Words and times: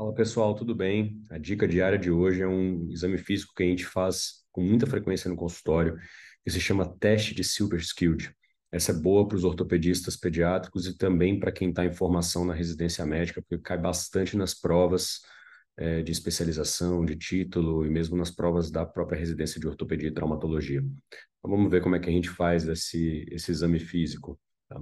Fala 0.00 0.14
pessoal, 0.14 0.54
tudo 0.54 0.74
bem? 0.74 1.22
A 1.28 1.36
dica 1.36 1.68
diária 1.68 1.98
de 1.98 2.10
hoje 2.10 2.40
é 2.40 2.48
um 2.48 2.88
exame 2.90 3.18
físico 3.18 3.52
que 3.54 3.62
a 3.62 3.66
gente 3.66 3.84
faz 3.84 4.46
com 4.50 4.62
muita 4.62 4.86
frequência 4.86 5.28
no 5.28 5.36
consultório, 5.36 5.98
que 6.42 6.50
se 6.50 6.58
chama 6.58 6.88
teste 6.98 7.34
de 7.34 7.44
Silver 7.44 7.78
Skilled. 7.78 8.34
Essa 8.72 8.92
é 8.92 8.94
boa 8.94 9.28
para 9.28 9.36
os 9.36 9.44
ortopedistas 9.44 10.16
pediátricos 10.16 10.86
e 10.86 10.96
também 10.96 11.38
para 11.38 11.52
quem 11.52 11.68
está 11.68 11.84
em 11.84 11.92
formação 11.92 12.46
na 12.46 12.54
residência 12.54 13.04
médica, 13.04 13.42
porque 13.42 13.62
cai 13.62 13.76
bastante 13.76 14.38
nas 14.38 14.54
provas 14.54 15.20
é, 15.76 16.00
de 16.00 16.10
especialização, 16.10 17.04
de 17.04 17.14
título 17.14 17.84
e 17.84 17.90
mesmo 17.90 18.16
nas 18.16 18.30
provas 18.30 18.70
da 18.70 18.86
própria 18.86 19.18
residência 19.18 19.60
de 19.60 19.68
ortopedia 19.68 20.08
e 20.08 20.14
traumatologia. 20.14 20.78
Então, 20.78 21.50
vamos 21.50 21.70
ver 21.70 21.82
como 21.82 21.94
é 21.94 21.98
que 22.00 22.08
a 22.08 22.12
gente 22.12 22.30
faz 22.30 22.66
esse, 22.66 23.26
esse 23.30 23.50
exame 23.50 23.78
físico. 23.78 24.40
Tá? 24.66 24.80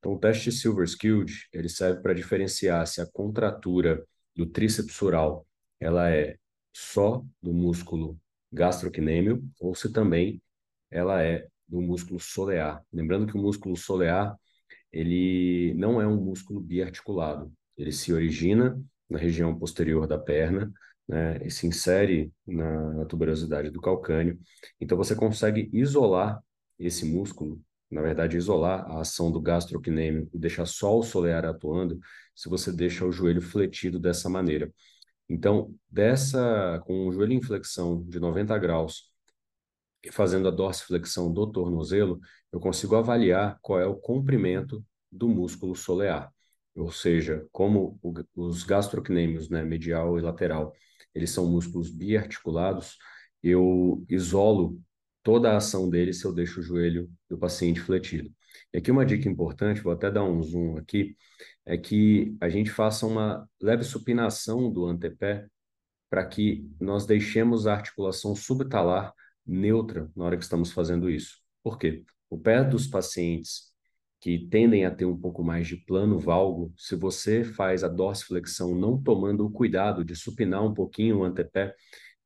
Então, 0.00 0.12
o 0.12 0.18
teste 0.18 0.50
Silver 0.50 0.86
Skilled 0.86 1.32
ele 1.52 1.68
serve 1.68 2.02
para 2.02 2.14
diferenciar 2.14 2.84
se 2.88 3.00
a 3.00 3.06
contratura 3.06 4.04
do 4.34 4.46
tríceps 4.46 5.00
oral 5.02 5.46
ela 5.78 6.10
é 6.10 6.36
só 6.72 7.24
do 7.42 7.52
músculo 7.52 8.18
gastrocnêmio 8.52 9.42
ou 9.58 9.74
se 9.74 9.92
também 9.92 10.42
ela 10.90 11.22
é 11.22 11.46
do 11.68 11.80
músculo 11.80 12.18
solear. 12.18 12.84
Lembrando 12.92 13.26
que 13.26 13.36
o 13.36 13.40
músculo 13.40 13.76
solear 13.76 14.36
ele 14.92 15.72
não 15.74 16.00
é 16.00 16.06
um 16.06 16.20
músculo 16.20 16.60
biarticulado. 16.60 17.52
Ele 17.76 17.92
se 17.92 18.12
origina 18.12 18.80
na 19.08 19.18
região 19.18 19.56
posterior 19.56 20.06
da 20.06 20.18
perna, 20.18 20.72
né, 21.08 21.44
e 21.44 21.50
se 21.50 21.66
insere 21.66 22.32
na, 22.46 22.92
na 22.94 23.04
tuberosidade 23.04 23.70
do 23.70 23.80
calcâneo. 23.80 24.38
Então 24.80 24.96
você 24.96 25.14
consegue 25.14 25.70
isolar 25.72 26.42
esse 26.78 27.04
músculo 27.04 27.60
na 27.90 28.00
verdade, 28.00 28.36
isolar 28.36 28.86
a 28.90 29.00
ação 29.00 29.30
do 29.32 29.40
gastrocnêmio 29.40 30.28
e 30.32 30.38
deixar 30.38 30.66
só 30.66 30.98
o 30.98 31.02
solear 31.02 31.44
atuando, 31.44 31.98
se 32.34 32.48
você 32.48 32.72
deixa 32.72 33.04
o 33.04 33.12
joelho 33.12 33.42
fletido 33.42 33.98
dessa 33.98 34.28
maneira. 34.28 34.72
Então, 35.28 35.74
dessa, 35.88 36.80
com 36.86 37.08
o 37.08 37.12
joelho 37.12 37.32
em 37.34 37.42
flexão 37.42 38.02
de 38.04 38.18
90 38.20 38.56
graus 38.58 39.10
e 40.04 40.10
fazendo 40.10 40.48
a 40.48 40.50
dorsiflexão 40.50 41.32
do 41.32 41.46
tornozelo, 41.50 42.20
eu 42.52 42.60
consigo 42.60 42.96
avaliar 42.96 43.58
qual 43.62 43.80
é 43.80 43.86
o 43.86 43.96
comprimento 43.96 44.84
do 45.10 45.28
músculo 45.28 45.74
solear. 45.76 46.32
Ou 46.74 46.90
seja, 46.90 47.46
como 47.52 47.98
o, 48.02 48.14
os 48.34 48.62
gastrocnêmios, 48.62 49.48
né, 49.50 49.62
medial 49.62 50.18
e 50.18 50.22
lateral, 50.22 50.72
eles 51.14 51.30
são 51.30 51.46
músculos 51.46 51.90
biarticulados, 51.90 52.96
eu 53.42 54.04
isolo 54.08 54.80
toda 55.22 55.52
a 55.52 55.56
ação 55.56 55.88
dele 55.88 56.12
se 56.12 56.24
eu 56.24 56.32
deixo 56.32 56.60
o 56.60 56.62
joelho 56.62 57.10
do 57.28 57.38
paciente 57.38 57.80
fletido. 57.80 58.30
E 58.72 58.78
aqui 58.78 58.90
uma 58.90 59.06
dica 59.06 59.28
importante, 59.28 59.80
vou 59.80 59.92
até 59.92 60.10
dar 60.10 60.24
um 60.24 60.42
zoom 60.42 60.76
aqui, 60.76 61.16
é 61.64 61.76
que 61.76 62.36
a 62.40 62.48
gente 62.48 62.70
faça 62.70 63.06
uma 63.06 63.48
leve 63.60 63.84
supinação 63.84 64.70
do 64.72 64.86
antepé 64.86 65.46
para 66.08 66.26
que 66.26 66.68
nós 66.80 67.06
deixemos 67.06 67.66
a 67.66 67.74
articulação 67.74 68.34
subtalar 68.34 69.12
neutra 69.46 70.10
na 70.16 70.24
hora 70.24 70.36
que 70.36 70.42
estamos 70.42 70.72
fazendo 70.72 71.08
isso. 71.08 71.38
Por 71.62 71.78
quê? 71.78 72.04
O 72.28 72.38
pé 72.38 72.64
dos 72.64 72.86
pacientes 72.86 73.70
que 74.20 74.38
tendem 74.48 74.84
a 74.84 74.90
ter 74.90 75.06
um 75.06 75.16
pouco 75.16 75.42
mais 75.42 75.66
de 75.66 75.76
plano 75.76 76.18
valgo, 76.18 76.72
se 76.76 76.94
você 76.94 77.42
faz 77.42 77.82
a 77.82 77.88
dorsiflexão 77.88 78.74
não 78.74 79.00
tomando 79.02 79.46
o 79.46 79.50
cuidado 79.50 80.04
de 80.04 80.14
supinar 80.14 80.62
um 80.64 80.74
pouquinho 80.74 81.18
o 81.18 81.24
antepé, 81.24 81.74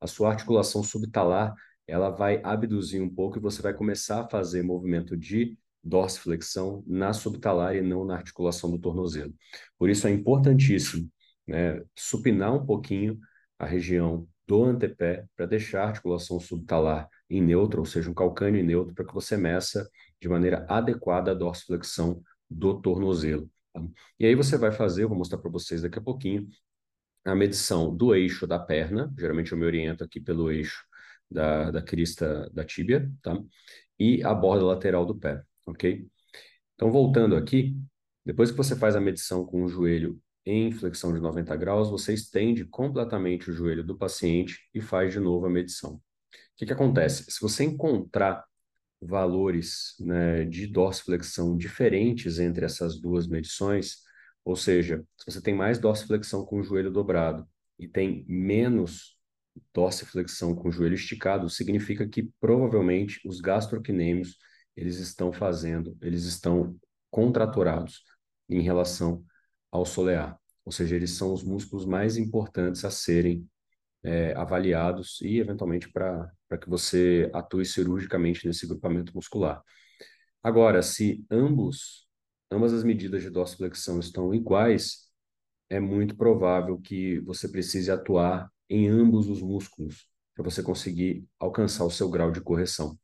a 0.01 0.07
sua 0.07 0.29
articulação 0.29 0.83
subtalar 0.83 1.53
ela 1.87 2.09
vai 2.09 2.41
abduzir 2.43 3.01
um 3.01 3.09
pouco 3.09 3.37
e 3.37 3.41
você 3.41 3.61
vai 3.61 3.73
começar 3.73 4.21
a 4.21 4.29
fazer 4.29 4.63
movimento 4.63 5.15
de 5.15 5.57
dorsiflexão 5.83 6.83
na 6.87 7.13
subtalar 7.13 7.75
e 7.75 7.81
não 7.81 8.03
na 8.03 8.15
articulação 8.15 8.71
do 8.71 8.79
tornozelo. 8.79 9.33
Por 9.77 9.89
isso 9.89 10.07
é 10.07 10.11
importantíssimo 10.11 11.09
né, 11.47 11.83
supinar 11.95 12.53
um 12.53 12.65
pouquinho 12.65 13.19
a 13.59 13.65
região 13.65 14.27
do 14.47 14.63
antepé 14.63 15.25
para 15.35 15.45
deixar 15.45 15.83
a 15.83 15.87
articulação 15.89 16.39
subtalar 16.39 17.07
em 17.29 17.41
neutro, 17.41 17.79
ou 17.79 17.85
seja, 17.85 18.09
um 18.09 18.13
calcâneo 18.13 18.59
em 18.59 18.63
neutro, 18.63 18.93
para 18.93 19.05
que 19.05 19.13
você 19.13 19.37
meça 19.37 19.89
de 20.19 20.27
maneira 20.27 20.65
adequada 20.69 21.31
a 21.31 21.33
dorsiflexão 21.33 22.21
do 22.49 22.79
tornozelo. 22.79 23.49
Tá? 23.73 23.81
E 24.19 24.25
aí 24.25 24.35
você 24.35 24.57
vai 24.57 24.71
fazer, 24.71 25.03
eu 25.03 25.09
vou 25.09 25.17
mostrar 25.17 25.37
para 25.37 25.49
vocês 25.49 25.81
daqui 25.81 25.99
a 25.99 26.01
pouquinho, 26.01 26.47
a 27.23 27.33
medição 27.33 27.95
do 27.95 28.13
eixo 28.13 28.45
da 28.45 28.59
perna, 28.59 29.11
geralmente 29.17 29.51
eu 29.51 29.57
me 29.57 29.65
oriento 29.65 30.03
aqui 30.03 30.19
pelo 30.19 30.51
eixo 30.51 30.83
da, 31.29 31.71
da 31.71 31.81
crista 31.81 32.49
da 32.53 32.63
tíbia, 32.63 33.11
tá? 33.21 33.37
E 33.99 34.23
a 34.23 34.33
borda 34.33 34.65
lateral 34.65 35.05
do 35.05 35.15
pé, 35.15 35.41
ok? 35.65 36.07
Então, 36.75 36.91
voltando 36.91 37.35
aqui, 37.35 37.77
depois 38.25 38.51
que 38.51 38.57
você 38.57 38.75
faz 38.75 38.95
a 38.95 39.01
medição 39.01 39.45
com 39.45 39.63
o 39.63 39.67
joelho 39.69 40.19
em 40.45 40.71
flexão 40.71 41.13
de 41.13 41.19
90 41.19 41.55
graus, 41.55 41.89
você 41.89 42.13
estende 42.13 42.65
completamente 42.65 43.49
o 43.49 43.53
joelho 43.53 43.83
do 43.83 43.97
paciente 43.97 44.59
e 44.73 44.81
faz 44.81 45.13
de 45.13 45.19
novo 45.19 45.45
a 45.45 45.49
medição. 45.49 45.93
O 45.95 46.01
que, 46.57 46.65
que 46.65 46.73
acontece? 46.73 47.29
Se 47.29 47.41
você 47.41 47.63
encontrar 47.63 48.43
valores 49.01 49.95
né, 49.99 50.45
de 50.45 50.67
dorsiflexão 50.67 51.57
diferentes 51.57 52.39
entre 52.39 52.65
essas 52.65 52.99
duas 52.99 53.27
medições, 53.27 53.97
ou 54.43 54.55
seja, 54.55 55.03
se 55.17 55.31
você 55.31 55.41
tem 55.41 55.55
mais 55.55 55.79
dorsiflexão 55.79 56.45
com 56.45 56.59
o 56.59 56.63
joelho 56.63 56.91
dobrado 56.91 57.47
e 57.79 57.87
tem 57.87 58.25
menos 58.27 59.14
dorsiflexão 59.73 60.55
com 60.55 60.69
o 60.69 60.71
joelho 60.71 60.95
esticado, 60.95 61.49
significa 61.49 62.07
que 62.07 62.29
provavelmente 62.39 63.19
os 63.27 63.39
gastrocnêmios 63.41 64.37
eles 64.75 64.97
estão 64.97 65.31
fazendo, 65.31 65.97
eles 66.01 66.25
estão 66.25 66.77
contraturados 67.09 68.03
em 68.49 68.61
relação 68.61 69.23
ao 69.71 69.85
solear. 69.85 70.37
Ou 70.63 70.71
seja, 70.71 70.95
eles 70.95 71.11
são 71.11 71.33
os 71.33 71.43
músculos 71.43 71.85
mais 71.85 72.17
importantes 72.17 72.83
a 72.83 72.91
serem 72.91 73.47
é, 74.03 74.33
avaliados 74.35 75.19
e, 75.21 75.39
eventualmente, 75.39 75.91
para 75.91 76.29
que 76.61 76.69
você 76.69 77.29
atue 77.33 77.65
cirurgicamente 77.65 78.45
nesse 78.47 78.67
grupamento 78.67 79.13
muscular. 79.15 79.61
Agora, 80.43 80.81
se 80.81 81.25
ambos, 81.29 82.07
ambas 82.51 82.73
as 82.73 82.83
medidas 82.83 83.23
de 83.23 83.29
dorsiflexão 83.29 83.99
estão 83.99 84.33
iguais, 84.33 85.09
é 85.69 85.79
muito 85.79 86.15
provável 86.15 86.79
que 86.79 87.19
você 87.21 87.47
precise 87.47 87.89
atuar 87.89 88.51
em 88.69 88.87
ambos 88.87 89.29
os 89.29 89.41
músculos 89.41 90.07
para 90.33 90.43
você 90.43 90.61
conseguir 90.61 91.25
alcançar 91.39 91.85
o 91.85 91.91
seu 91.91 92.09
grau 92.09 92.31
de 92.31 92.41
correção. 92.41 92.97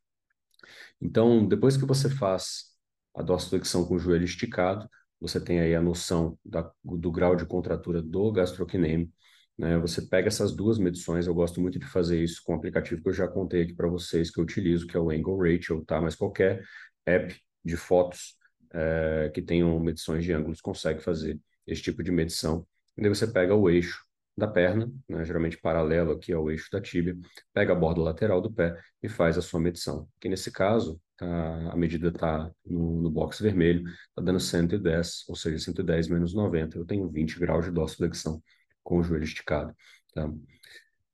Então, 1.01 1.47
depois 1.47 1.77
que 1.77 1.85
você 1.85 2.09
faz 2.09 2.72
a 3.16 3.22
dorsiflexão 3.23 3.85
com 3.85 3.95
o 3.95 4.00
joelho 4.00 4.25
esticado, 4.25 4.88
você 5.19 5.39
tem 5.39 5.59
aí 5.59 5.75
a 5.75 5.81
noção 5.81 6.38
da, 6.44 6.69
do 6.83 7.11
grau 7.11 7.35
de 7.35 7.45
contratura 7.45 8.01
do 8.01 8.31
gastrocnêmio. 8.31 9.11
Né? 9.57 9.77
Você 9.79 10.01
pega 10.07 10.27
essas 10.27 10.55
duas 10.55 10.77
medições, 10.77 11.27
eu 11.27 11.33
gosto 11.33 11.61
muito 11.61 11.77
de 11.79 11.85
fazer 11.85 12.21
isso 12.21 12.41
com 12.44 12.53
um 12.53 12.55
aplicativo 12.55 13.01
que 13.01 13.09
eu 13.09 13.13
já 13.13 13.27
contei 13.27 13.63
aqui 13.63 13.73
para 13.73 13.88
vocês, 13.88 14.31
que 14.31 14.39
eu 14.39 14.44
utilizo, 14.44 14.88
que 14.88 14.97
é 14.97 15.00
o 15.00 15.11
Angle 15.11 15.38
Ratio, 15.38 15.83
tá? 15.85 16.01
Mas 16.01 16.16
qualquer 16.16 16.63
app 17.05 17.39
de 17.63 17.77
fotos 17.77 18.35
é, 18.73 19.31
que 19.33 19.41
tenham 19.41 19.79
medições 19.79 20.23
de 20.23 20.33
ângulos 20.33 20.61
consegue 20.61 21.01
fazer 21.01 21.39
esse 21.67 21.81
tipo 21.81 22.01
de 22.01 22.11
medição. 22.11 22.66
E 22.97 23.01
daí 23.01 23.09
você 23.09 23.27
pega 23.27 23.55
o 23.55 23.69
eixo 23.69 24.03
da 24.38 24.47
perna, 24.47 24.92
né, 25.08 25.24
geralmente 25.25 25.59
paralelo 25.59 26.12
aqui 26.14 26.31
ao 26.34 26.50
eixo 26.50 26.69
da 26.72 26.81
tíbia, 26.81 27.16
pega 27.53 27.74
a 27.74 27.75
borda 27.75 28.02
lateral 28.02 28.42
do 28.42 28.52
pé 28.52 28.80
e 29.02 29.09
faz 29.09 29.38
a 29.38 29.42
sua 29.42 29.59
medição. 29.59 30.08
Que 30.19 30.30
nesse 30.30 30.52
caso, 30.52 31.00
tá, 31.18 31.72
a 31.72 31.75
medida 31.75 32.08
está 32.09 32.50
no, 32.66 33.02
no 33.02 33.12
box 33.12 33.42
vermelho, 33.42 33.84
está 33.88 34.22
dando 34.22 34.40
110, 34.40 35.25
ou 35.28 35.36
seja, 35.36 35.59
110 35.59 36.08
menos 36.08 36.34
90. 36.34 36.78
Eu 36.78 36.86
tenho 36.86 37.09
20 37.09 37.40
graus 37.40 37.66
de 37.66 37.72
dorsiflexão 37.72 38.42
com 38.84 39.00
o 39.00 39.03
joelho 39.03 39.24
esticado. 39.24 39.75
Tá? 40.14 40.30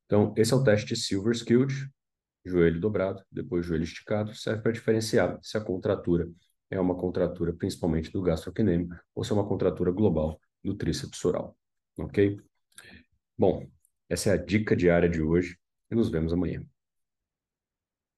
Então, 0.05 0.33
esse 0.37 0.53
é 0.53 0.55
o 0.55 0.63
teste 0.63 0.95
Silver 0.95 1.33
Skilled, 1.33 1.73
joelho 2.45 2.79
dobrado, 2.79 3.21
depois 3.31 3.65
joelho 3.65 3.83
esticado, 3.83 4.33
serve 4.35 4.61
para 4.61 4.71
diferenciar 4.71 5.37
se 5.41 5.57
a 5.57 5.61
contratura 5.61 6.29
é 6.69 6.79
uma 6.79 6.95
contratura 6.95 7.53
principalmente 7.53 8.11
do 8.11 8.21
gastrocnêmio 8.21 8.89
ou 9.15 9.23
se 9.23 9.31
é 9.31 9.35
uma 9.35 9.47
contratura 9.47 9.91
global 9.91 10.39
do 10.63 10.75
tríceps 10.75 11.23
oral. 11.25 11.57
Ok? 11.97 12.37
Bom, 13.37 13.67
essa 14.09 14.29
é 14.29 14.33
a 14.33 14.37
dica 14.37 14.75
diária 14.75 15.09
de 15.09 15.21
hoje 15.21 15.57
e 15.91 15.95
nos 15.95 16.09
vemos 16.09 16.33
amanhã. 16.33 16.63